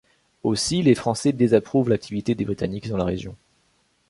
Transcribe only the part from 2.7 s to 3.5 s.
dans la région.